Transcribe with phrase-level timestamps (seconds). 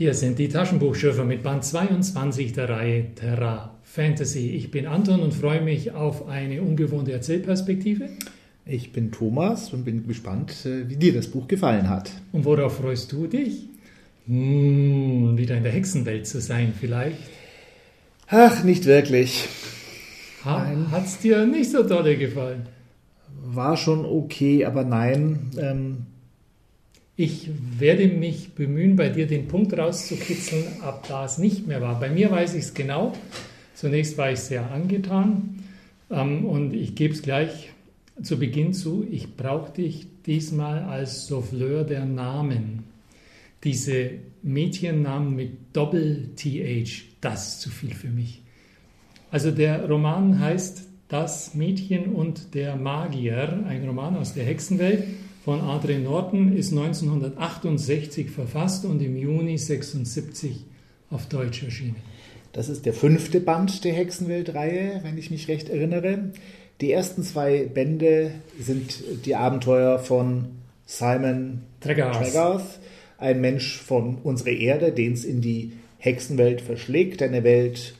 [0.00, 4.48] Hier sind die Taschenbuchschiffer mit Band 22 der Reihe Terra Fantasy.
[4.48, 8.08] Ich bin Anton und freue mich auf eine ungewohnte Erzählperspektive.
[8.64, 12.12] Ich bin Thomas und bin gespannt, äh, wie dir das Buch gefallen hat.
[12.32, 13.68] Und worauf freust du dich?
[14.26, 17.18] Hm, wieder in der Hexenwelt zu sein vielleicht.
[18.28, 19.48] Ach, nicht wirklich.
[20.46, 22.62] Ha, Hat es dir nicht so dolle gefallen?
[23.44, 25.50] War schon okay, aber nein.
[25.58, 26.06] Ähm,
[27.20, 32.00] ich werde mich bemühen, bei dir den Punkt rauszukitzeln, ab da es nicht mehr war.
[32.00, 33.12] Bei mir weiß ich es genau.
[33.74, 35.62] Zunächst war ich sehr angetan
[36.10, 37.72] ähm, und ich gebe es gleich
[38.22, 39.06] zu Beginn zu.
[39.10, 42.84] Ich brauche dich diesmal als Souffleur der Namen.
[43.64, 44.12] Diese
[44.42, 48.40] Mädchennamen mit Doppel-TH, das ist zu viel für mich.
[49.30, 55.04] Also der Roman heißt Das Mädchen und der Magier, ein Roman aus der Hexenwelt
[55.50, 60.64] von Adre Norton, ist 1968 verfasst und im Juni 76
[61.10, 61.96] auf Deutsch erschienen.
[62.52, 66.30] Das ist der fünfte Band der Hexenwelt-Reihe, wenn ich mich recht erinnere.
[66.80, 70.50] Die ersten zwei Bände sind die Abenteuer von
[70.86, 72.78] Simon Tregarth,
[73.18, 77.96] ein Mensch von unserer Erde, den es in die Hexenwelt verschlägt, eine Welt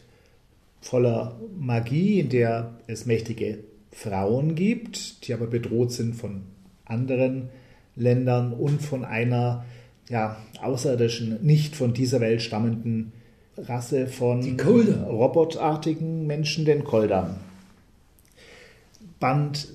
[0.81, 3.59] voller Magie, in der es mächtige
[3.91, 6.43] Frauen gibt, die aber bedroht sind von
[6.91, 7.49] anderen
[7.97, 9.65] Ländern und von einer
[10.09, 13.13] ja, außerirdischen, nicht von dieser Welt stammenden
[13.57, 17.37] Rasse von robotartigen Menschen, den Koldern.
[19.19, 19.69] Band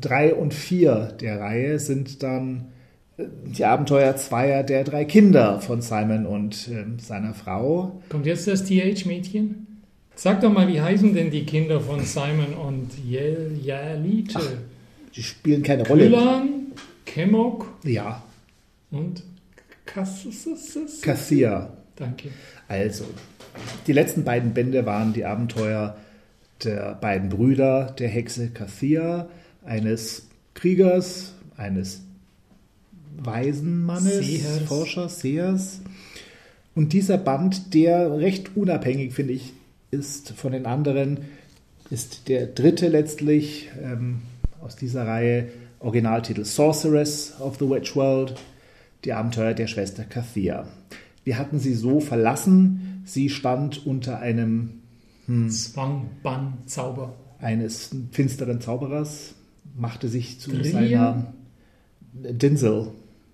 [0.00, 2.66] 3 und 4 der Reihe sind dann
[3.16, 8.02] äh, die Abenteuer zweier der drei Kinder von Simon und äh, seiner Frau.
[8.10, 9.66] Kommt jetzt das TH-Mädchen?
[10.16, 14.58] Sag doch mal, wie heißen denn die Kinder von Simon und Yelite?
[15.16, 16.06] Die spielen keine Rolle.
[16.06, 16.72] Kylan,
[17.04, 17.66] Kemok.
[17.84, 18.22] Ja.
[18.90, 19.22] Und
[21.02, 21.72] Cassia.
[21.96, 22.30] Danke.
[22.68, 23.04] Also,
[23.86, 25.96] die letzten beiden Bände waren die Abenteuer
[26.64, 29.28] der beiden Brüder der Hexe Cassia,
[29.64, 32.02] eines Kriegers, eines
[33.16, 34.62] Waisenmannes, Sehers.
[34.62, 35.80] Forschers, Sehers.
[36.74, 39.52] Und dieser Band, der recht unabhängig, finde ich,
[39.90, 41.18] ist von den anderen,
[41.90, 44.22] ist der dritte letztlich ähm,
[44.64, 45.48] aus dieser Reihe.
[45.80, 48.34] Originaltitel Sorceress of the Witch World,
[49.04, 50.66] die Abenteuer der Schwester Cathia.
[51.24, 53.02] Wir hatten sie so verlassen.
[53.04, 54.80] Sie stand unter einem
[55.26, 57.14] hm, Zwang, Bann, Zauber.
[57.38, 59.34] Eines finsteren Zauberers,
[59.76, 60.72] machte sich zu Drian?
[60.72, 61.34] seiner
[62.32, 62.88] Dinsel.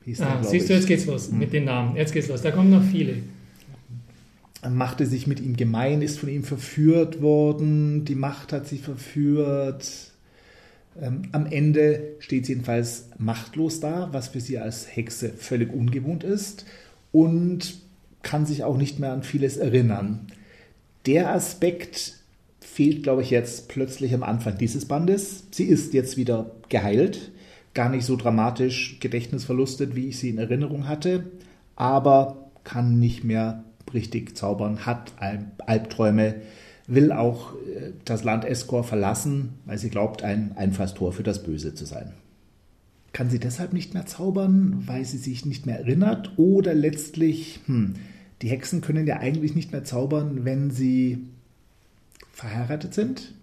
[0.05, 0.79] Hieß Ah, der, siehst du, ich.
[0.81, 1.95] jetzt geht's los mit den Namen.
[1.95, 2.43] Jetzt geht's los.
[2.43, 3.19] Da kommen noch viele.
[4.69, 10.10] machte sich mit ihm gemein, ist von ihm verführt worden, die Macht hat sie verführt.
[11.01, 16.25] Ähm, am Ende steht sie jedenfalls machtlos da, was für sie als Hexe völlig ungewohnt
[16.25, 16.65] ist
[17.13, 17.75] und
[18.23, 20.27] kann sich auch nicht mehr an vieles erinnern.
[21.07, 22.15] Der Aspekt
[22.61, 25.45] fehlt, glaube ich, jetzt plötzlich am Anfang dieses Bandes.
[25.51, 27.33] Sie ist jetzt wieder geheilt,
[27.75, 31.25] gar nicht so dramatisch gedächtnisverlustet, wie ich sie in Erinnerung hatte,
[31.77, 33.65] aber kann nicht mehr
[33.95, 36.37] richtig zaubern, hat Al- Albträume,
[36.95, 41.75] will auch äh, das Land Eskor verlassen, weil sie glaubt, ein Einfallstor für das Böse
[41.75, 42.13] zu sein.
[43.13, 46.33] Kann sie deshalb nicht mehr zaubern, weil sie sich nicht mehr erinnert?
[46.37, 47.95] Oder letztlich, hm,
[48.43, 51.27] die Hexen können ja eigentlich nicht mehr zaubern, wenn sie
[52.33, 53.35] verheiratet sind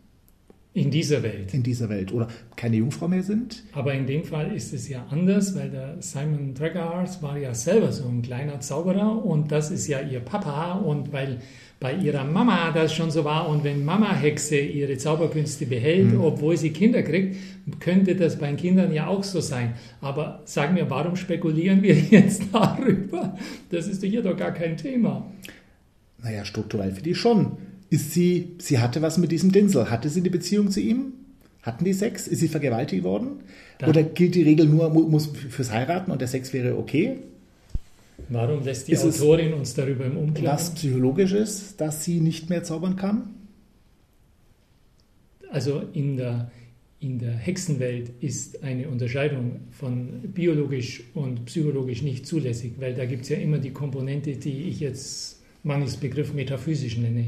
[0.77, 1.53] In dieser Welt.
[1.55, 3.63] in dieser Welt oder keine Jungfrau mehr sind?
[3.73, 7.91] Aber in dem Fall ist es ja anders, weil der Simon Tregarth war ja selber
[7.91, 11.39] so ein kleiner Zauberer und das ist ja ihr Papa und weil
[11.79, 16.57] bei ihrer Mama das schon so war und wenn Mama Hexe ihre Zauberkünste behält, obwohl
[16.57, 17.37] sie Kinder kriegt,
[17.79, 19.73] könnte das bei den Kindern ja auch so sein.
[20.01, 23.35] Aber sag mir, warum spekulieren wir jetzt darüber?
[23.71, 25.31] Das ist doch hier doch gar kein Thema.
[26.23, 27.57] Naja, strukturell für die schon.
[27.89, 29.89] Ist sie, sie hatte was mit diesem Dinsel.
[29.89, 31.13] Hatte sie eine Beziehung zu ihm?
[31.61, 32.27] Hatten die Sex?
[32.27, 33.41] Ist sie vergewaltigt worden?
[33.79, 37.17] Dann- Oder gilt die Regel nur mu- muss fürs Heiraten und der Sex wäre okay?
[38.29, 40.57] Warum lässt die Ist Autorin uns darüber im Unklaren?
[40.57, 43.29] Was psychologisch ist, dass sie nicht mehr zaubern kann?
[45.49, 46.51] Also in der,
[46.99, 53.23] in der Hexenwelt ist eine Unterscheidung von biologisch und psychologisch nicht zulässig, weil da gibt
[53.23, 57.27] es ja immer die Komponente, die ich jetzt mangels Begriff metaphysisch nenne.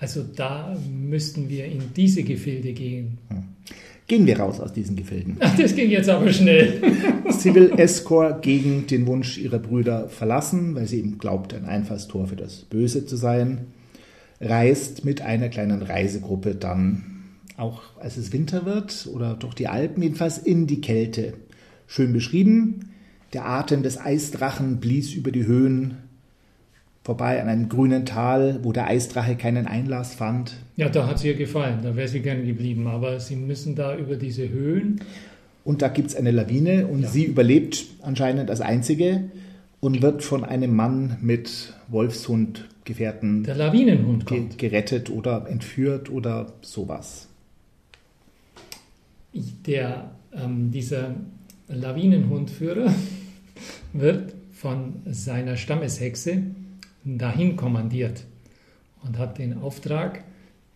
[0.00, 3.18] Also da müssten wir in diese Gefilde gehen.
[4.06, 5.36] Gehen wir raus aus diesen Gefilden.
[5.38, 6.82] Ach, das ging jetzt aber schnell.
[7.28, 12.26] Sie will Eskor gegen den Wunsch ihrer Brüder verlassen, weil sie eben glaubt, ein Einfallstor
[12.26, 13.66] für das Böse zu sein.
[14.40, 17.04] Reist mit einer kleinen Reisegruppe dann,
[17.56, 21.34] auch als es Winter wird oder durch die Alpen, jedenfalls in die Kälte.
[21.86, 22.90] Schön beschrieben.
[23.32, 25.98] Der Atem des Eisdrachen blies über die Höhen.
[27.10, 30.54] Vorbei an einem grünen Tal, wo der Eisdrache keinen Einlass fand.
[30.76, 33.96] Ja, da hat es ihr gefallen, da wäre sie gern geblieben, aber sie müssen da
[33.96, 35.00] über diese Höhen.
[35.64, 37.08] Und da gibt es eine Lawine und Ja.
[37.08, 39.24] sie überlebt anscheinend als einzige
[39.80, 44.56] und wird von einem Mann mit Wolfshundgefährten Der Lawinenhund kommt.
[44.58, 47.26] gerettet oder entführt oder sowas.
[49.66, 51.16] Der, ähm, dieser
[51.66, 52.94] Lawinenhundführer
[53.92, 56.42] wird von seiner Stammeshexe
[57.04, 58.24] dahin kommandiert
[59.02, 60.24] und hat den Auftrag,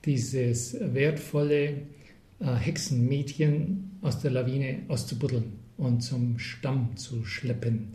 [0.04, 1.74] dieses wertvolle
[2.40, 7.94] äh, Hexenmädchen aus der Lawine auszubuddeln und zum Stamm zu schleppen.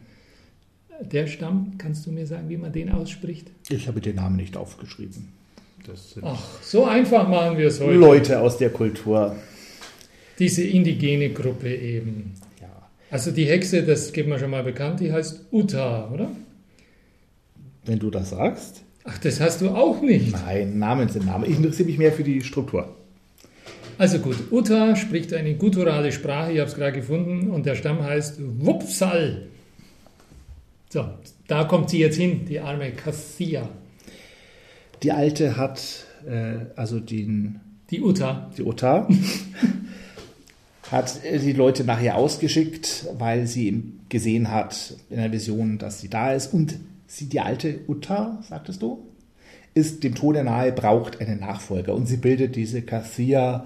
[1.01, 3.51] Der Stamm, kannst du mir sagen, wie man den ausspricht?
[3.69, 5.29] Ich habe den Namen nicht aufgeschrieben.
[6.21, 7.93] Ach, so einfach machen wir es heute.
[7.93, 9.35] Leute aus der Kultur.
[10.37, 12.33] Diese indigene Gruppe eben.
[12.61, 12.89] Ja.
[13.09, 16.31] Also die Hexe, das geht mir schon mal bekannt, die heißt Uta, oder?
[17.85, 18.83] Wenn du das sagst.
[19.03, 20.31] Ach, das hast du auch nicht.
[20.33, 21.49] Nein, Namen sind Namen.
[21.49, 22.95] Ich interessiere mich mehr für die Struktur.
[23.97, 28.01] Also gut, Uta spricht eine gutturale Sprache, ich habe es gerade gefunden, und der Stamm
[28.01, 29.47] heißt Wupsal.
[30.89, 31.05] So,
[31.47, 33.67] da kommt sie jetzt hin, die arme Cassia.
[35.03, 35.81] Die Alte hat,
[36.25, 37.59] äh, also den,
[37.91, 38.49] Die Uta.
[38.57, 39.07] die Uta,
[40.91, 46.09] hat äh, die Leute nachher ausgeschickt, weil sie gesehen hat in der Vision, dass sie
[46.09, 46.53] da ist.
[46.53, 46.75] Und
[47.09, 49.05] sie, die alte Uta, sagtest du,
[49.73, 51.93] ist dem Tode nahe, braucht einen Nachfolger.
[51.93, 53.65] Und sie bildet diese Cassia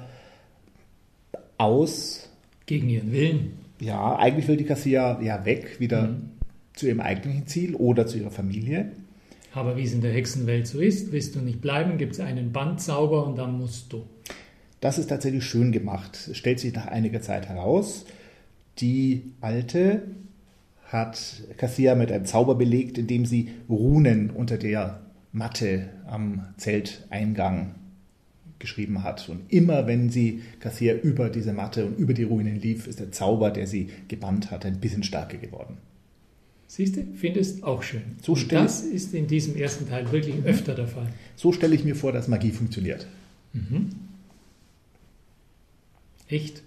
[1.57, 2.29] aus.
[2.65, 3.53] Gegen ihren Willen.
[3.79, 6.29] Ja, eigentlich will die Cassia ja weg, wieder Mhm.
[6.73, 8.91] zu ihrem eigentlichen Ziel oder zu ihrer Familie.
[9.53, 12.51] Aber wie es in der Hexenwelt so ist, willst du nicht bleiben, gibt es einen
[12.53, 14.03] Bandzauber und dann musst du.
[14.79, 16.27] Das ist tatsächlich schön gemacht.
[16.31, 18.05] Es stellt sich nach einiger Zeit heraus,
[18.79, 20.03] die Alte
[20.85, 25.01] hat Cassia mit einem Zauber belegt, indem sie Runen unter der
[25.31, 27.75] Matte am Zelteingang
[28.59, 29.27] geschrieben hat.
[29.27, 33.11] Und immer wenn sie Cassia über diese Matte und über die Ruinen lief, ist der
[33.11, 35.77] Zauber, der sie gebannt hat, ein bisschen stärker geworden.
[36.67, 38.01] Siehst du, findest auch schön.
[38.21, 41.07] So das ist in diesem ersten Teil wirklich öfter der Fall.
[41.35, 43.05] So stelle ich mir vor, dass Magie funktioniert.
[46.27, 46.63] Echt?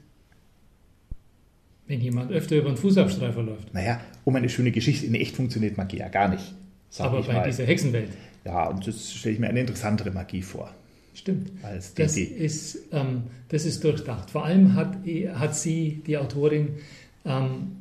[1.86, 3.72] Wenn jemand öfter über einen Fußabstreifer läuft.
[3.72, 6.54] Naja, um eine schöne Geschichte in echt funktioniert Magie ja gar nicht.
[6.98, 7.44] Aber ich bei mal.
[7.46, 8.10] dieser Hexenwelt.
[8.44, 10.72] Ja, und das stelle ich mir eine interessantere Magie vor
[11.14, 11.50] Stimmt.
[11.62, 14.30] als Das ist, ähm, das ist durchdacht.
[14.30, 14.98] Vor allem hat,
[15.34, 16.76] hat sie, die Autorin,
[17.24, 17.78] ähm,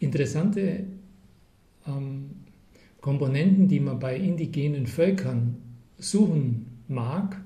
[0.00, 0.84] interessante
[1.86, 2.30] ähm,
[3.00, 5.56] Komponenten, die man bei indigenen Völkern
[5.98, 7.40] suchen mag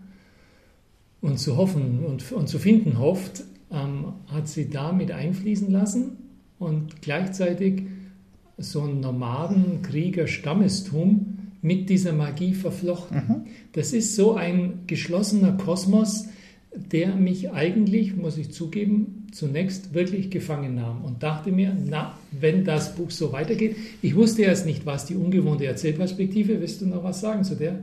[1.21, 6.17] und zu hoffen und, und zu finden hofft, ähm, hat sie da mit einfließen lassen
[6.59, 7.83] und gleichzeitig
[8.57, 13.47] so ein Nomaden-Krieger-Stammestum mit dieser Magie verflochten.
[13.73, 16.27] Das ist so ein geschlossener Kosmos,
[16.75, 22.65] der mich eigentlich, muss ich zugeben, zunächst wirklich gefangen nahm und dachte mir, na, wenn
[22.65, 27.05] das Buch so weitergeht, ich wusste erst nicht, was die ungewohnte Erzählperspektive, willst du noch
[27.05, 27.79] was sagen zu der?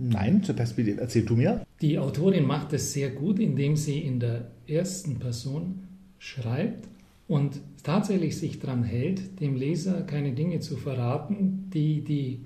[0.00, 1.66] Nein, zur Perspektive, erzähl du mir.
[1.80, 5.88] Die Autorin macht es sehr gut, indem sie in der ersten Person
[6.18, 6.88] schreibt
[7.26, 12.40] und tatsächlich sich daran hält, dem Leser keine Dinge zu verraten, die die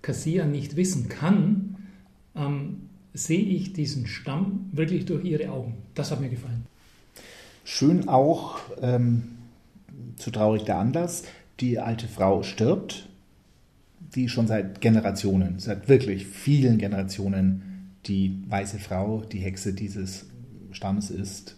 [0.00, 1.76] Cassia nicht wissen kann,
[2.34, 5.74] ähm, sehe ich diesen Stamm wirklich durch ihre Augen.
[5.94, 6.66] Das hat mir gefallen.
[7.64, 9.22] Schön auch, ähm,
[10.16, 11.24] zu traurig der Anlass,
[11.60, 13.08] die alte Frau stirbt,
[14.14, 20.26] die schon seit Generationen, seit wirklich vielen Generationen die weiße Frau, die Hexe dieses
[20.72, 21.56] Stammes ist,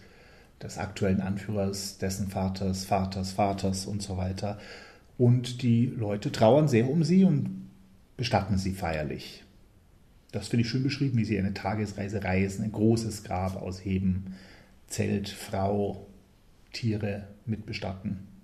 [0.62, 4.58] des aktuellen Anführers, dessen Vaters, Vaters, Vaters und so weiter.
[5.18, 7.68] Und die Leute trauern sehr um sie und
[8.16, 9.44] bestatten sie feierlich.
[10.32, 14.34] Das finde ich schön beschrieben, wie sie eine Tagesreise reisen, ein großes Grab ausheben,
[14.86, 16.06] Zelt, Frau,
[16.72, 18.35] Tiere mitbestatten.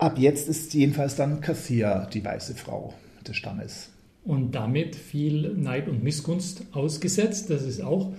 [0.00, 2.94] Ab jetzt ist jedenfalls dann Cassia die weiße Frau
[3.26, 3.90] des Stammes.
[4.24, 7.50] Und damit viel Neid und Missgunst ausgesetzt.
[7.50, 8.12] Das ist auch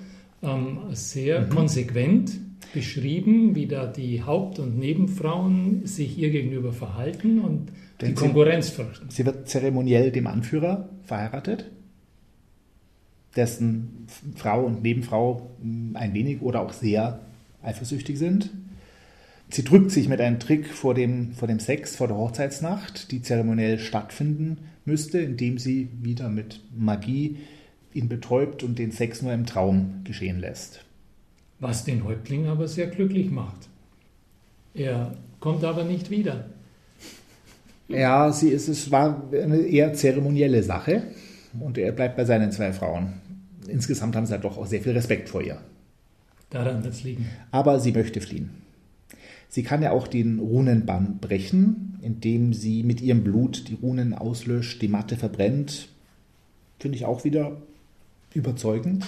[0.43, 2.33] ähm, sehr konsequent
[2.73, 7.67] beschrieben, wie da die Haupt- und Nebenfrauen sich ihr gegenüber verhalten und
[7.99, 9.09] Denn die sie- Konkurrenz fürchten.
[9.09, 11.69] Sie wird zeremoniell dem Anführer verheiratet,
[13.35, 17.19] dessen Frau und Nebenfrau mh, ein wenig oder auch sehr
[17.61, 18.49] eifersüchtig sind.
[19.51, 23.21] Sie drückt sich mit einem Trick vor dem, vor dem Sex, vor der Hochzeitsnacht, die
[23.21, 27.37] zeremoniell stattfinden müsste, indem sie wieder mit Magie
[27.93, 30.85] ihn betäubt und den Sex nur im Traum geschehen lässt.
[31.59, 33.67] Was den Häuptling aber sehr glücklich macht.
[34.73, 36.45] Er kommt aber nicht wieder.
[37.89, 41.03] Ja, sie ist, es war eine eher zeremonielle Sache
[41.59, 43.13] und er bleibt bei seinen zwei Frauen.
[43.67, 45.57] Insgesamt haben sie halt doch auch sehr viel Respekt vor ihr.
[46.49, 47.27] Daran wird es liegen.
[47.51, 48.61] Aber sie möchte fliehen.
[49.51, 54.81] Sie kann ja auch den Runenbann brechen, indem sie mit ihrem Blut die Runen auslöscht,
[54.81, 55.89] die Matte verbrennt.
[56.79, 57.61] Finde ich auch wieder
[58.33, 59.05] überzeugend.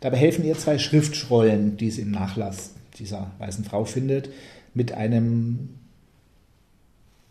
[0.00, 4.30] Dabei helfen ihr zwei Schriftrollen, die sie im Nachlass dieser weißen Frau findet,
[4.72, 5.68] mit einem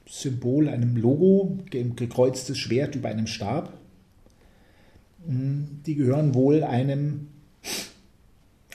[0.08, 3.74] Symbol, einem Logo, gekreuztes Schwert über einem Stab.
[5.26, 7.30] Die gehören wohl einem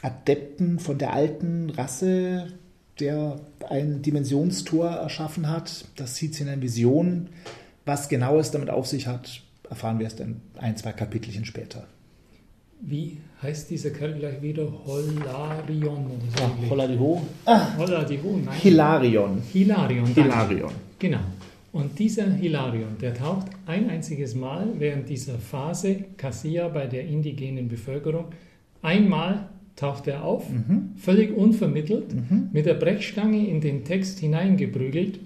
[0.02, 2.49] Adepten von der alten Rasse,
[3.01, 5.87] der ein Dimensionstor erschaffen hat.
[5.97, 7.29] Das sieht sie in einer Vision.
[7.85, 11.87] Was genau es damit auf sich hat, erfahren wir erst in ein, zwei Kapitelchen später.
[12.81, 14.71] Wie heißt dieser Kerl gleich wieder?
[14.87, 16.45] Hollarion oder so?
[16.45, 17.23] Ah, Holladiho?
[17.47, 18.55] Ah, Holladiho, nein.
[18.61, 19.43] Hilarion.
[19.53, 20.05] Hilarion.
[20.15, 20.23] danke.
[20.23, 20.73] Hilarion.
[20.99, 21.21] Genau.
[21.73, 27.69] Und dieser Hilarion, der taucht ein einziges Mal während dieser Phase Cassia bei der indigenen
[27.69, 28.27] Bevölkerung.
[28.81, 30.45] Einmal taucht er auf,
[30.97, 32.14] völlig unvermittelt,
[32.52, 35.19] mit der Brechstange in den Text hineingeprügelt,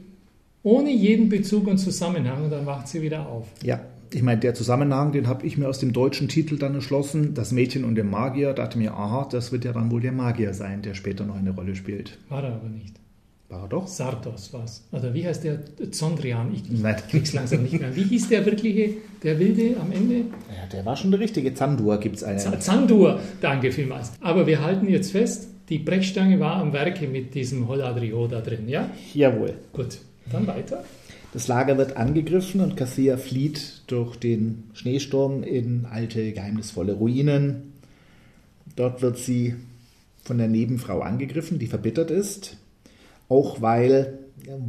[0.62, 3.47] ohne jeden Bezug und Zusammenhang und dann wacht sie wieder auf.
[3.62, 3.81] Ja,
[4.12, 7.35] ich meine, der Zusammenhang, den habe ich mir aus dem deutschen Titel dann erschlossen.
[7.35, 8.55] Das Mädchen und der Magier.
[8.55, 11.50] Dachte mir, aha, das wird ja dann wohl der Magier sein, der später noch eine
[11.50, 12.19] Rolle spielt.
[12.28, 12.95] War er aber nicht.
[13.49, 13.87] War doch?
[13.87, 14.85] Sartos war's.
[14.93, 15.61] Oder wie heißt der?
[15.90, 16.52] Zondrian.
[16.52, 16.97] Ich, ich Nein.
[17.11, 17.97] krieg's langsam nicht mehr.
[17.97, 18.90] Wie hieß der wirkliche,
[19.23, 20.17] der Wilde am Ende?
[20.17, 21.55] Ja, der war schon der richtige.
[21.55, 22.38] Zandur gibt es einen.
[22.38, 23.21] Z- Zandur.
[23.40, 24.12] Danke vielmals.
[24.21, 28.69] Aber wir halten jetzt fest, die Brechstange war am Werke mit diesem Holladrio da drin,
[28.69, 28.90] ja?
[29.14, 29.55] Jawohl.
[29.73, 29.99] Gut.
[30.31, 30.85] Dann weiter.
[31.33, 37.73] Das Lager wird angegriffen und Cassia flieht durch den Schneesturm in alte, geheimnisvolle Ruinen.
[38.76, 39.55] Dort wird sie
[40.23, 42.58] von der Nebenfrau angegriffen, die verbittert ist.
[43.28, 44.18] Auch weil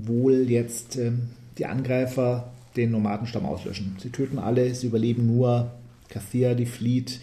[0.05, 3.95] wohl jetzt ähm, die Angreifer den Nomadenstamm auslöschen.
[3.99, 5.71] Sie töten alle, sie überleben nur
[6.09, 7.19] Cassia, die flieht,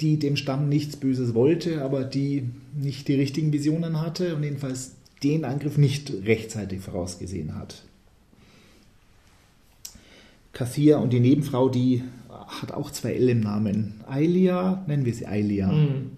[0.00, 4.92] die dem Stamm nichts Böses wollte, aber die nicht die richtigen Visionen hatte und jedenfalls
[5.22, 7.82] den Angriff nicht rechtzeitig vorausgesehen hat.
[10.52, 14.00] Cassia und die Nebenfrau, die hat auch zwei L im Namen.
[14.06, 15.70] Ailia, nennen wir sie Ailia.
[15.70, 16.10] Mhm.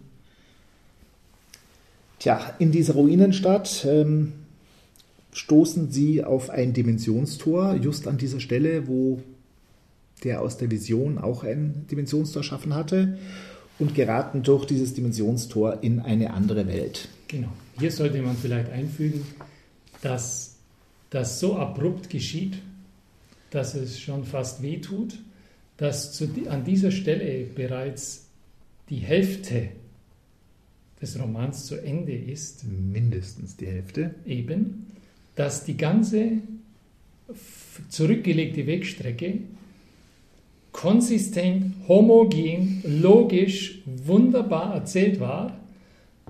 [2.22, 4.34] Tja, in dieser Ruinenstadt ähm,
[5.32, 9.20] stoßen sie auf ein Dimensionstor, just an dieser Stelle, wo
[10.22, 13.18] der aus der Vision auch ein Dimensionstor schaffen hatte,
[13.80, 17.08] und geraten durch dieses Dimensionstor in eine andere Welt.
[17.26, 17.48] Genau.
[17.80, 19.26] Hier sollte man vielleicht einfügen,
[20.00, 20.58] dass
[21.10, 22.58] das so abrupt geschieht,
[23.50, 25.18] dass es schon fast weh tut,
[25.76, 28.26] dass zu, an dieser Stelle bereits
[28.90, 29.70] die Hälfte
[31.02, 34.14] des Romans zu Ende ist, Mindestens die Hälfte.
[34.24, 34.86] eben,
[35.34, 36.38] dass die ganze
[37.88, 39.40] zurückgelegte Wegstrecke
[40.72, 45.58] konsistent, homogen, logisch, wunderbar erzählt war,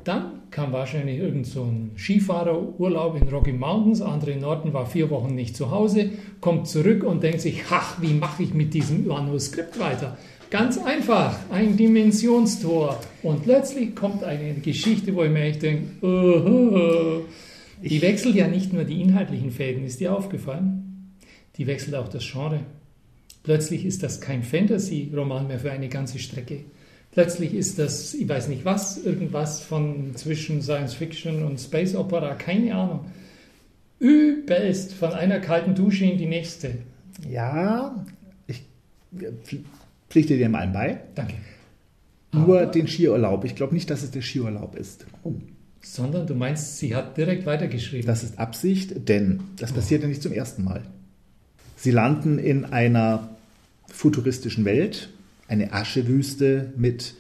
[0.05, 5.35] dann kam wahrscheinlich irgend so ein Skifahrerurlaub in Rocky Mountains, andere Norton war vier Wochen
[5.35, 9.81] nicht zu Hause, kommt zurück und denkt sich, ach, wie mache ich mit diesem Manuskript
[9.81, 10.19] weiter?
[10.51, 13.01] Ganz einfach, ein Dimensionstor.
[13.23, 17.23] Und plötzlich kommt eine Geschichte, wo ich mir echt denke, uh,
[17.83, 21.17] die wechselt ja nicht nur die inhaltlichen Fäden, ist dir aufgefallen?
[21.57, 22.61] Die wechselt auch das Genre.
[23.43, 26.61] Plötzlich ist das kein Fantasy-Roman mehr für eine ganze Strecke.
[27.13, 32.35] Plötzlich ist das, ich weiß nicht was, irgendwas von zwischen Science Fiction und Space Opera,
[32.35, 33.01] keine Ahnung.
[33.99, 36.79] Übelst von einer kalten Dusche in die nächste.
[37.29, 38.05] Ja,
[38.47, 38.65] ich
[40.09, 41.01] pflichte dir mal bei.
[41.15, 41.35] Danke.
[42.33, 43.45] Nur Aber- den Skiurlaub.
[43.45, 45.05] Ich glaube nicht, dass es der Skiurlaub ist.
[45.83, 48.07] Sondern du meinst, sie hat direkt weitergeschrieben.
[48.07, 50.83] Das ist Absicht, denn das passiert ja nicht zum ersten Mal.
[51.77, 53.29] Sie landen in einer
[53.87, 55.11] futuristischen Welt,
[55.53, 57.15] eine Aschewüste mit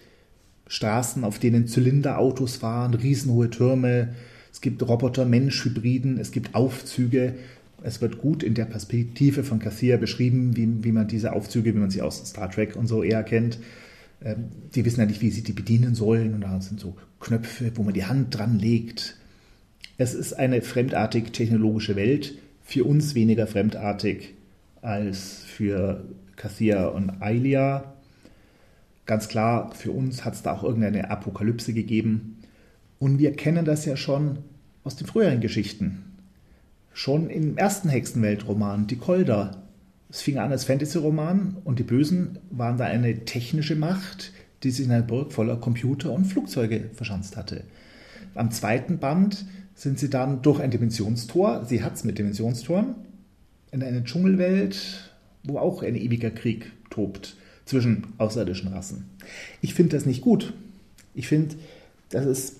[0.66, 4.14] Straßen, auf denen Zylinderautos fahren, riesenhohe Türme,
[4.50, 7.34] es gibt Roboter-Mensch-Hybriden, es gibt Aufzüge.
[7.82, 11.78] Es wird gut in der Perspektive von Cassia beschrieben, wie, wie man diese Aufzüge, wie
[11.78, 13.58] man sie aus Star Trek und so eher kennt.
[14.22, 16.34] Ähm, Die wissen ja nicht, wie sie die bedienen sollen.
[16.34, 19.16] Und da sind so Knöpfe, wo man die Hand dran legt.
[19.98, 24.34] Es ist eine fremdartig technologische Welt, für uns weniger fremdartig
[24.80, 26.04] als für
[26.36, 27.94] Cassia und Ailia.
[29.12, 32.38] Ganz klar, für uns hat es da auch irgendeine Apokalypse gegeben.
[32.98, 34.38] Und wir kennen das ja schon
[34.84, 36.16] aus den früheren Geschichten.
[36.94, 39.64] Schon im ersten Hexenweltroman, die Kolder.
[40.08, 44.86] Es fing an als Fantasy-Roman und die Bösen waren da eine technische Macht, die sich
[44.86, 47.64] in einer Burg voller Computer und Flugzeuge verschanzt hatte.
[48.34, 52.94] Am zweiten Band sind sie dann durch ein Dimensionstor, sie hat es mit Dimensionstoren,
[53.72, 55.12] in eine Dschungelwelt,
[55.44, 57.36] wo auch ein ewiger Krieg tobt
[57.72, 59.06] zwischen außerirdischen Rassen.
[59.62, 60.52] Ich finde das nicht gut.
[61.14, 61.54] Ich finde,
[62.10, 62.56] das ist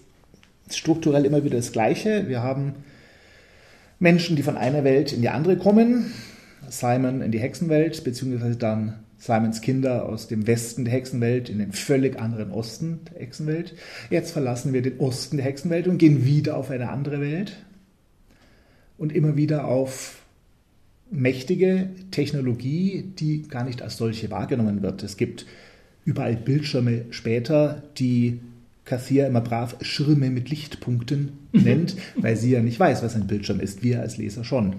[0.71, 2.29] strukturell immer wieder das Gleiche.
[2.29, 2.73] Wir haben
[3.99, 6.13] Menschen, die von einer Welt in die andere kommen.
[6.71, 11.73] Simon in die Hexenwelt, beziehungsweise dann Simons Kinder aus dem Westen der Hexenwelt in den
[11.73, 13.75] völlig anderen Osten der Hexenwelt.
[14.09, 17.59] Jetzt verlassen wir den Osten der Hexenwelt und gehen wieder auf eine andere Welt
[18.97, 20.22] und immer wieder auf
[21.13, 25.03] mächtige Technologie, die gar nicht als solche wahrgenommen wird.
[25.03, 25.47] Es gibt
[26.05, 28.41] überall Bildschirme später, die
[28.85, 33.61] Kassier immer brav Schirme mit Lichtpunkten nennt, weil sie ja nicht weiß, was ein Bildschirm
[33.61, 34.77] ist, wir als Leser schon.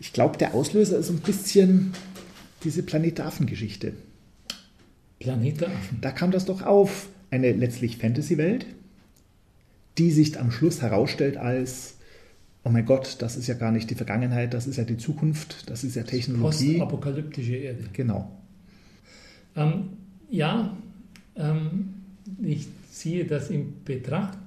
[0.00, 1.92] Ich glaube, der Auslöser ist ein bisschen
[2.64, 3.92] diese Planet Affen-Geschichte.
[5.20, 5.98] Planet Affen.
[6.00, 7.08] Da kam das doch auf.
[7.30, 8.64] Eine letztlich Fantasy-Welt,
[9.98, 11.96] die sich am Schluss herausstellt als,
[12.68, 15.70] oh mein Gott, das ist ja gar nicht die Vergangenheit, das ist ja die Zukunft,
[15.70, 16.78] das ist ja Technologie.
[16.78, 17.84] Postapokalyptische Erde.
[17.92, 18.30] Genau.
[19.56, 19.90] Ähm,
[20.28, 20.76] ja,
[21.36, 21.94] ähm,
[22.42, 24.38] ich ziehe das in Betracht.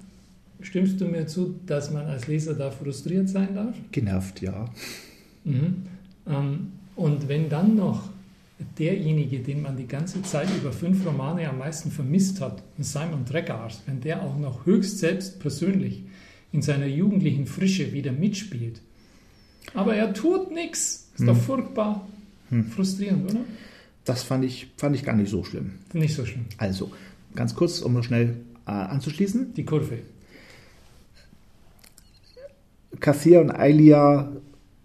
[0.61, 3.75] Stimmst du mir zu, dass man als Leser da frustriert sein darf?
[3.91, 4.65] Genervt, ja.
[5.43, 5.83] Mhm.
[6.27, 8.09] Ähm, und wenn dann noch
[8.77, 13.81] derjenige, den man die ganze Zeit über fünf Romane am meisten vermisst hat, Simon Treckars,
[13.87, 16.03] wenn der auch noch höchst selbst persönlich
[16.51, 18.81] in seiner jugendlichen Frische wieder mitspielt.
[19.73, 21.09] Aber er tut nichts.
[21.13, 21.27] Ist hm.
[21.27, 22.07] doch furchtbar
[22.49, 22.65] hm.
[22.65, 23.41] frustrierend, oder?
[24.05, 25.73] Das fand ich, fand ich gar nicht so schlimm.
[25.93, 26.45] Nicht so schlimm.
[26.57, 26.91] Also,
[27.35, 29.53] ganz kurz, um noch schnell äh, anzuschließen.
[29.53, 29.99] Die Kurve.
[32.99, 34.31] Kassier und Ailia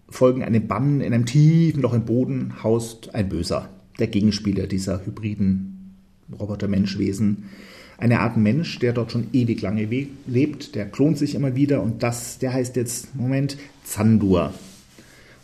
[0.09, 1.01] folgen einem Bann.
[1.01, 3.69] In einem tiefen Loch im Boden haust ein Böser,
[3.99, 5.95] der Gegenspieler dieser hybriden
[6.39, 7.49] Roboter-Menschwesen.
[7.97, 9.87] Eine Art Mensch, der dort schon ewig lange
[10.27, 14.53] lebt, der klont sich immer wieder und das, der heißt jetzt, Moment, Zandur.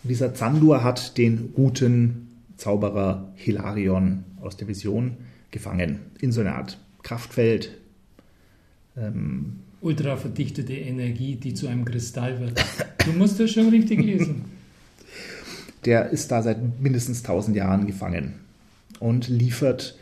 [0.03, 5.17] Und dieser Zandur hat den guten Zauberer Hilarion aus der Vision
[5.49, 5.99] gefangen.
[6.19, 7.77] In so einer Art Kraftfeld.
[8.95, 12.63] Ähm, Ultra verdichtete Energie, die zu einem Kristall wird.
[13.05, 14.45] Du musst das schon richtig lesen.
[15.85, 18.35] Der ist da seit mindestens 1000 Jahren gefangen
[18.99, 19.97] und liefert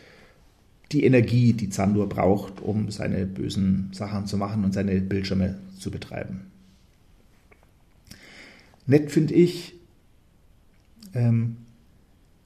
[0.91, 5.91] die Energie, die Zandur braucht, um seine bösen Sachen zu machen und seine Bildschirme zu
[5.91, 6.41] betreiben.
[8.85, 9.73] Nett finde ich,
[11.13, 11.57] ähm,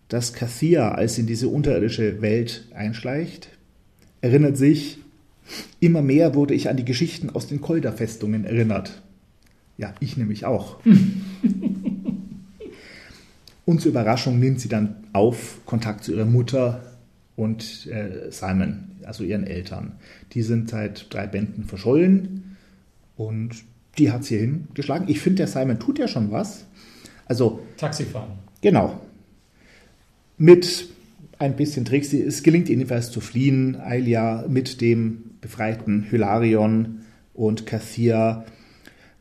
[0.10, 3.50] dass Kathia, als sie in diese unterirdische Welt einschleicht,
[4.22, 5.00] erinnert sich,
[5.80, 9.02] immer mehr wurde ich an die Geschichten aus den Kolder-Festungen erinnert.
[9.78, 10.78] Ja, ich nämlich auch.
[13.66, 16.95] und zur Überraschung nimmt sie dann auf Kontakt zu ihrer Mutter
[17.36, 19.93] und äh, Simon, also ihren Eltern.
[20.34, 22.58] Die sind seit drei Bänden verschollen
[23.15, 23.63] und
[23.98, 25.08] die hat sie hingeschlagen.
[25.08, 26.65] Ich finde, der Simon tut ja schon was.
[27.26, 28.34] Also Taxifahren.
[28.62, 29.00] Genau.
[30.38, 30.89] Mit
[31.39, 32.13] ein bisschen Tricks.
[32.13, 33.78] Es gelingt jedenfalls zu fliehen.
[33.78, 37.02] Ailia mit dem befreiten Hylarion
[37.34, 38.45] und Kathia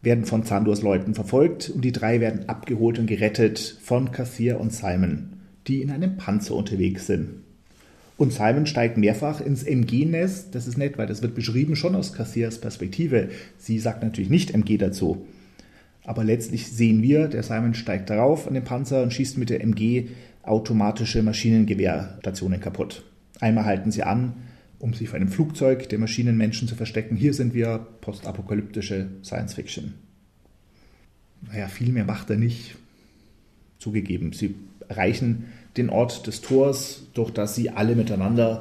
[0.02, 4.72] werden von Zandurs Leuten verfolgt und die drei werden abgeholt und gerettet von Kathir und
[4.72, 7.43] Simon, die in einem Panzer unterwegs sind.
[8.16, 10.54] Und Simon steigt mehrfach ins MG-Nest.
[10.54, 13.30] Das ist nett, weil das wird beschrieben schon aus Kassiers Perspektive.
[13.58, 15.26] Sie sagt natürlich nicht MG dazu.
[16.04, 19.62] Aber letztlich sehen wir, der Simon steigt darauf an den Panzer und schießt mit der
[19.62, 20.08] MG
[20.42, 23.04] automatische Maschinengewehrstationen kaputt.
[23.40, 24.34] Einmal halten sie an,
[24.78, 27.16] um sich vor einem Flugzeug der Maschinenmenschen zu verstecken.
[27.16, 29.94] Hier sind wir postapokalyptische Science Fiction.
[31.40, 32.76] Naja, viel mehr macht er nicht.
[33.78, 34.54] Zugegeben, sie
[34.88, 35.46] erreichen
[35.76, 38.60] den Ort des Tors, durch das sie alle miteinander,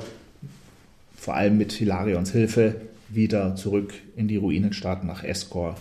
[1.15, 5.75] vor allem mit Hilarions Hilfe, wieder zurück in die Ruinenstadt nach Escor,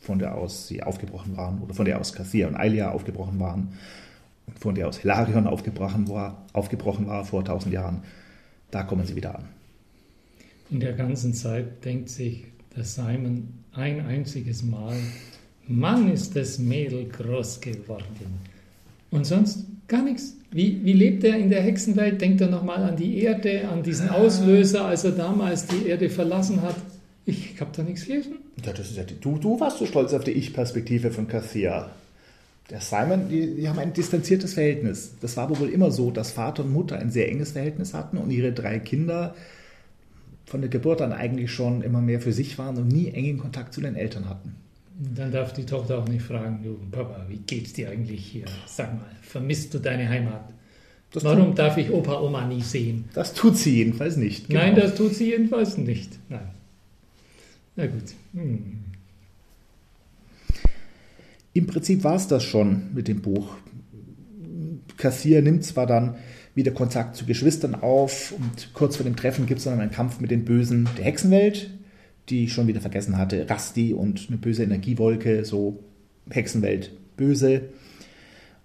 [0.00, 3.78] von der aus sie aufgebrochen waren, oder von der aus Cassia und Ailia aufgebrochen waren,
[4.46, 8.02] und von der aus Hilarion aufgebrochen war, aufgebrochen war vor tausend Jahren.
[8.70, 9.48] Da kommen sie wieder an.
[10.70, 12.44] In der ganzen Zeit denkt sich
[12.76, 14.96] der Simon ein einziges Mal,
[15.66, 18.40] Mann ist das Mädel groß geworden.
[19.14, 20.34] Und sonst gar nichts.
[20.50, 22.20] Wie, wie lebt er in der Hexenwelt?
[22.20, 26.62] Denkt er nochmal an die Erde, an diesen Auslöser, als er damals die Erde verlassen
[26.62, 26.74] hat?
[27.24, 28.38] Ich habe da nichts gelesen.
[28.64, 31.92] Ja, das ist ja die, du, du warst so stolz auf die Ich-Perspektive von Cassia.
[32.70, 35.12] Der Simon, die, die, haben ein distanziertes Verhältnis.
[35.20, 38.18] Das war aber wohl immer so, dass Vater und Mutter ein sehr enges Verhältnis hatten
[38.18, 39.36] und ihre drei Kinder
[40.44, 43.74] von der Geburt an eigentlich schon immer mehr für sich waren und nie engen Kontakt
[43.74, 44.56] zu den Eltern hatten.
[44.96, 48.44] Dann darf die Tochter auch nicht fragen, du Papa, wie geht's dir eigentlich hier?
[48.66, 50.48] Sag mal, vermisst du deine Heimat?
[51.10, 53.04] Das Warum tut, darf ich Opa, Oma nie sehen?
[53.14, 54.48] Das tut sie jedenfalls nicht.
[54.48, 54.60] Genau.
[54.60, 56.18] Nein, das tut sie jedenfalls nicht.
[56.28, 56.48] Nein.
[57.76, 58.02] Na gut.
[58.32, 58.84] Hm.
[61.52, 63.56] Im Prinzip war es das schon mit dem Buch.
[64.96, 66.16] Kassier nimmt zwar dann
[66.54, 70.20] wieder Kontakt zu Geschwistern auf und kurz vor dem Treffen gibt es dann einen Kampf
[70.20, 71.70] mit den Bösen der Hexenwelt,
[72.28, 73.48] die ich schon wieder vergessen hatte.
[73.48, 75.82] Rasti und eine böse Energiewolke, so
[76.30, 77.62] Hexenwelt böse.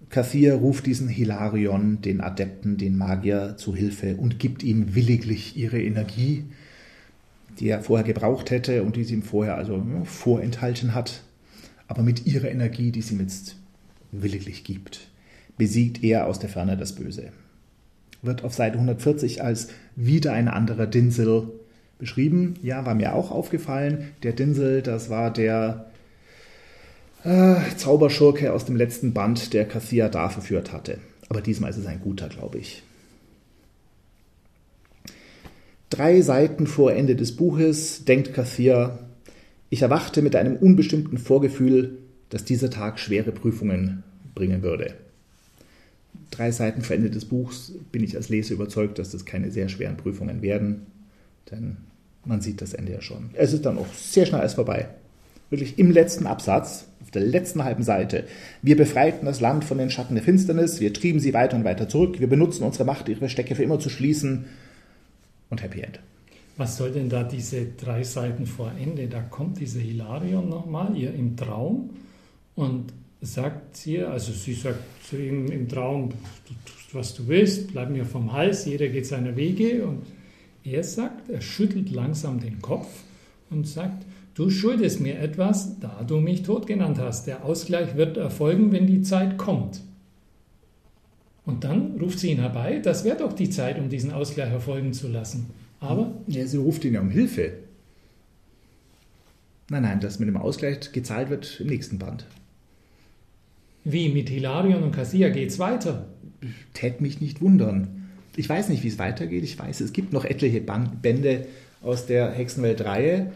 [0.08, 5.80] Kathir ruft diesen Hilarion, den Adepten, den Magier, zu Hilfe und gibt ihm williglich ihre
[5.80, 6.44] Energie,
[7.58, 11.22] die er vorher gebraucht hätte und die sie ihm vorher also vorenthalten hat.
[11.86, 13.56] Aber mit ihrer Energie, die sie ihm jetzt
[14.10, 15.08] williglich gibt,
[15.58, 17.30] besiegt er aus der Ferne das Böse.
[18.22, 21.52] Wird auf Seite 140 als wieder ein anderer Dinsel
[22.00, 22.54] beschrieben.
[22.62, 24.08] Ja, war mir auch aufgefallen.
[24.22, 25.90] Der Dinsel, das war der
[27.24, 30.98] äh, Zauberschurke aus dem letzten Band, der Cassia da verführt hatte.
[31.28, 32.82] Aber diesmal ist es ein guter, glaube ich.
[35.90, 38.98] Drei Seiten vor Ende des Buches denkt Cassia,
[39.70, 44.02] ich erwachte mit einem unbestimmten Vorgefühl, dass dieser Tag schwere Prüfungen
[44.34, 44.94] bringen würde.
[46.30, 49.68] Drei Seiten vor Ende des Buchs bin ich als Leser überzeugt, dass das keine sehr
[49.68, 50.86] schweren Prüfungen werden,
[51.50, 51.76] denn
[52.24, 53.30] man sieht das Ende ja schon.
[53.34, 54.88] Es ist dann auch sehr schnell alles vorbei.
[55.48, 58.24] Wirklich im letzten Absatz auf der letzten halben Seite.
[58.62, 61.88] Wir befreiten das Land von den Schatten der Finsternis, wir trieben sie weiter und weiter
[61.88, 64.44] zurück, wir benutzen unsere Macht, ihre Stecke für immer zu schließen
[65.48, 65.98] und Happy End.
[66.56, 69.08] Was soll denn da diese drei Seiten vor Ende?
[69.08, 71.90] Da kommt diese Hilarion nochmal, ihr im Traum
[72.54, 77.72] und sagt ihr, also sie sagt zu ihm im Traum, du tust, was du willst,
[77.72, 80.02] bleib mir vom Hals, jeder geht seiner Wege und
[80.64, 82.88] er sagt, er schüttelt langsam den Kopf
[83.50, 84.04] und sagt,
[84.40, 87.26] Du schuldest mir etwas, da du mich tot genannt hast.
[87.26, 89.82] Der Ausgleich wird erfolgen, wenn die Zeit kommt.
[91.44, 92.80] Und dann ruft sie ihn herbei.
[92.82, 95.50] Das wäre doch die Zeit, um diesen Ausgleich erfolgen zu lassen.
[95.80, 96.14] Aber.
[96.26, 97.52] Ja, sie ruft ihn ja um Hilfe.
[99.68, 102.24] Nein, nein, das mit dem Ausgleich gezahlt wird im nächsten Band.
[103.84, 106.06] Wie mit Hilarion und Cassia geht's weiter?
[106.72, 107.99] Tät mich nicht wundern.
[108.36, 109.44] Ich weiß nicht, wie es weitergeht.
[109.44, 111.46] Ich weiß, es gibt noch etliche Bände
[111.82, 113.32] aus der Hexenwelt-Reihe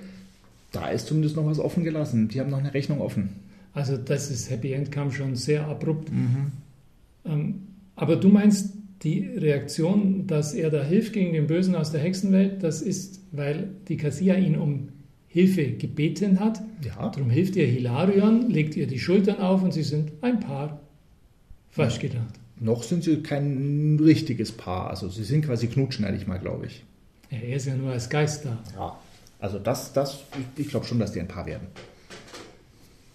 [0.75, 2.29] da ist zumindest noch was offen gelassen.
[2.29, 3.31] Die haben noch eine Rechnung offen.
[3.73, 6.11] Also das ist Happy End kam schon sehr abrupt.
[6.11, 6.53] Mhm.
[7.25, 7.55] Ähm,
[7.97, 12.63] aber du meinst, die Reaktion, dass er da hilft gegen den Bösen aus der Hexenwelt,
[12.63, 14.89] das ist, weil die Cassia ihn um
[15.29, 16.63] Hilfe gebeten hat.
[16.83, 17.09] Ja.
[17.09, 20.81] Darum hilft ihr Hilarion, legt ihr die Schultern auf und sie sind ein Paar.
[21.71, 22.41] Falsch gedacht.
[22.61, 24.91] Noch sind sie kein richtiges Paar.
[24.91, 26.85] Also sie sind quasi knutschneidig mal, glaube ich.
[27.31, 28.59] Ja, er ist ja nur als Geist da.
[28.77, 28.99] Ja.
[29.41, 30.23] Also das, das,
[30.57, 31.67] ich, ich glaube schon, dass die ein Paar werden.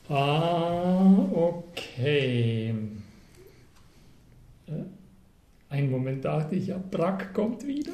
[0.09, 2.73] Ah, okay.
[4.67, 4.71] Äh,
[5.69, 7.91] einen Moment dachte ich, ja, Brack kommt wieder,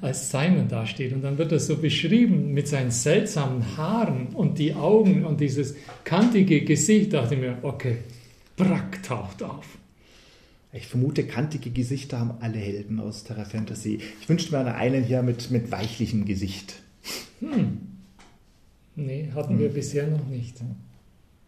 [0.00, 1.12] als Simon da steht.
[1.12, 5.74] Und dann wird er so beschrieben mit seinen seltsamen Haaren und die Augen und dieses
[6.04, 7.12] kantige Gesicht.
[7.12, 7.98] Dachte ich mir, okay,
[8.56, 9.66] Brack taucht auf.
[10.72, 14.00] Ich vermute, kantige Gesichter haben alle Helden aus Terra Fantasy.
[14.20, 16.82] Ich wünschte mir einen hier mit, mit weichlichem Gesicht.
[17.40, 17.78] Hm.
[18.96, 19.60] Nee, hatten hm.
[19.60, 20.60] wir bisher noch nicht.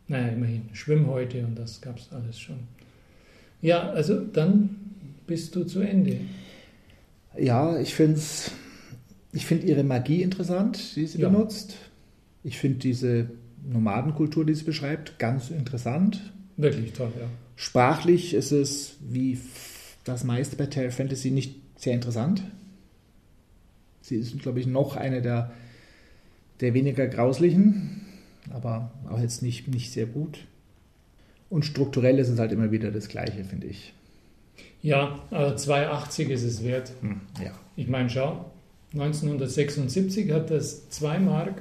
[0.08, 0.62] Naja, immerhin.
[0.72, 2.56] Schwimmhäute und das gab es alles schon.
[3.60, 4.70] Ja, also dann
[5.26, 6.16] bist du zu Ende.
[7.38, 8.20] Ja, ich finde
[9.32, 11.28] ich find ihre Magie interessant, die sie ja.
[11.28, 11.76] benutzt.
[12.42, 13.30] Ich finde diese
[13.70, 16.32] Nomadenkultur, die sie beschreibt, ganz interessant.
[16.56, 17.26] Wirklich toll, ja.
[17.60, 19.38] Sprachlich ist es, wie
[20.04, 22.42] das meiste bei Terra Fantasy, nicht sehr interessant.
[24.00, 25.52] Sie ist, glaube ich, noch eine der,
[26.60, 28.00] der weniger grauslichen,
[28.48, 30.38] aber auch jetzt nicht, nicht sehr gut.
[31.50, 33.92] Und strukturell ist es halt immer wieder das Gleiche, finde ich.
[34.80, 36.92] Ja, also 2,80 ist es wert.
[37.02, 37.52] Hm, ja.
[37.76, 38.50] Ich meine, schau,
[38.94, 41.60] 1976 hat das 2 Mark,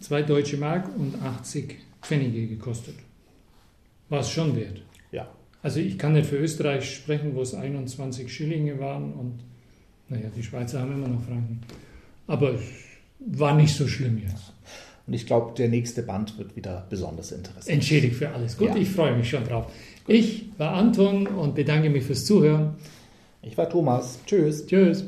[0.00, 2.96] 2 deutsche Mark und 80 Pfennige gekostet.
[4.12, 4.82] War es schon wert.
[5.10, 5.26] Ja.
[5.62, 9.38] Also ich kann nicht für Österreich sprechen, wo es 21 Schillinge waren und
[10.10, 11.62] naja, die Schweizer haben immer noch Franken.
[12.26, 12.60] Aber es
[13.18, 14.52] war nicht so schlimm jetzt.
[15.06, 17.68] Und ich glaube, der nächste Band wird wieder besonders interessant.
[17.68, 18.58] Entschädigt für alles.
[18.58, 18.76] Gut, ja.
[18.76, 19.72] ich freue mich schon drauf.
[20.06, 22.74] Ich war Anton und bedanke mich fürs Zuhören.
[23.40, 24.18] Ich war Thomas.
[24.26, 24.66] Tschüss.
[24.66, 25.06] Tschüss.